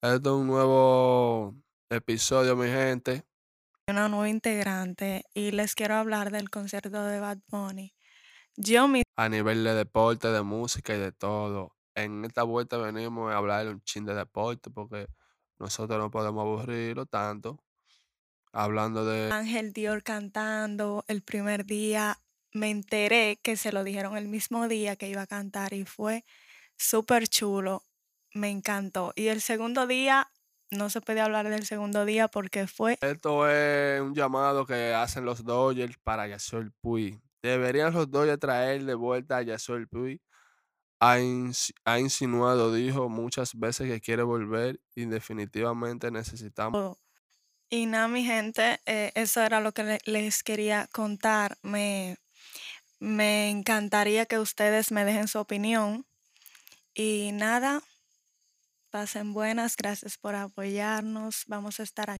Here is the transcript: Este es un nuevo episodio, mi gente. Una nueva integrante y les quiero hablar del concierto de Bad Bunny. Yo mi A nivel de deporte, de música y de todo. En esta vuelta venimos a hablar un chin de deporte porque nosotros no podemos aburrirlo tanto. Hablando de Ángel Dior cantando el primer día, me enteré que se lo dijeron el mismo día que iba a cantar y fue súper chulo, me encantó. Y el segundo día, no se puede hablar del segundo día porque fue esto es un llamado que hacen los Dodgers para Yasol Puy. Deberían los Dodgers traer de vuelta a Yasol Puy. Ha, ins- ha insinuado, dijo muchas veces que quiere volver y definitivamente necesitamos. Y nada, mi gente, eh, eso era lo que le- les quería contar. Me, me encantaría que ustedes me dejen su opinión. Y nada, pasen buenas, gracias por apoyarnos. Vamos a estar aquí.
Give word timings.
Este 0.00 0.28
es 0.28 0.32
un 0.32 0.46
nuevo 0.46 1.56
episodio, 1.90 2.54
mi 2.54 2.68
gente. 2.68 3.24
Una 3.88 4.08
nueva 4.08 4.28
integrante 4.28 5.24
y 5.34 5.50
les 5.50 5.74
quiero 5.74 5.96
hablar 5.96 6.30
del 6.30 6.50
concierto 6.50 7.04
de 7.04 7.18
Bad 7.18 7.38
Bunny. 7.48 7.92
Yo 8.54 8.86
mi 8.86 9.02
A 9.16 9.28
nivel 9.28 9.64
de 9.64 9.74
deporte, 9.74 10.28
de 10.28 10.42
música 10.42 10.94
y 10.94 10.98
de 10.98 11.10
todo. 11.10 11.76
En 11.96 12.24
esta 12.24 12.44
vuelta 12.44 12.76
venimos 12.76 13.32
a 13.32 13.38
hablar 13.38 13.66
un 13.66 13.82
chin 13.82 14.04
de 14.04 14.14
deporte 14.14 14.70
porque 14.70 15.08
nosotros 15.58 15.98
no 15.98 16.12
podemos 16.12 16.42
aburrirlo 16.42 17.06
tanto. 17.06 17.58
Hablando 18.52 19.04
de 19.04 19.32
Ángel 19.32 19.72
Dior 19.72 20.04
cantando 20.04 21.04
el 21.08 21.22
primer 21.22 21.66
día, 21.66 22.20
me 22.52 22.70
enteré 22.70 23.40
que 23.42 23.56
se 23.56 23.72
lo 23.72 23.82
dijeron 23.82 24.16
el 24.16 24.28
mismo 24.28 24.68
día 24.68 24.94
que 24.94 25.08
iba 25.08 25.22
a 25.22 25.26
cantar 25.26 25.72
y 25.72 25.84
fue 25.84 26.24
súper 26.76 27.26
chulo, 27.26 27.82
me 28.34 28.50
encantó. 28.50 29.12
Y 29.16 29.28
el 29.28 29.40
segundo 29.40 29.86
día, 29.86 30.30
no 30.70 30.90
se 30.90 31.00
puede 31.00 31.20
hablar 31.20 31.48
del 31.48 31.66
segundo 31.66 32.04
día 32.04 32.28
porque 32.28 32.66
fue 32.66 32.98
esto 33.00 33.48
es 33.48 34.00
un 34.00 34.14
llamado 34.14 34.66
que 34.66 34.92
hacen 34.94 35.24
los 35.24 35.44
Dodgers 35.44 35.96
para 36.02 36.26
Yasol 36.26 36.72
Puy. 36.80 37.20
Deberían 37.42 37.92
los 37.92 38.10
Dodgers 38.10 38.40
traer 38.40 38.84
de 38.84 38.94
vuelta 38.94 39.38
a 39.38 39.42
Yasol 39.42 39.88
Puy. 39.88 40.20
Ha, 41.00 41.18
ins- 41.20 41.72
ha 41.84 42.00
insinuado, 42.00 42.72
dijo 42.74 43.08
muchas 43.08 43.54
veces 43.58 43.88
que 43.90 44.00
quiere 44.00 44.22
volver 44.24 44.80
y 44.94 45.06
definitivamente 45.06 46.10
necesitamos. 46.10 46.98
Y 47.70 47.86
nada, 47.86 48.08
mi 48.08 48.24
gente, 48.24 48.80
eh, 48.86 49.12
eso 49.14 49.42
era 49.42 49.60
lo 49.60 49.72
que 49.72 49.84
le- 49.84 49.98
les 50.06 50.42
quería 50.42 50.88
contar. 50.92 51.58
Me, 51.62 52.16
me 53.00 53.50
encantaría 53.50 54.26
que 54.26 54.38
ustedes 54.38 54.92
me 54.92 55.04
dejen 55.04 55.28
su 55.28 55.38
opinión. 55.40 56.06
Y 56.94 57.32
nada, 57.32 57.82
pasen 58.88 59.32
buenas, 59.34 59.76
gracias 59.76 60.18
por 60.18 60.34
apoyarnos. 60.34 61.44
Vamos 61.46 61.80
a 61.80 61.82
estar 61.84 62.10
aquí. 62.10 62.16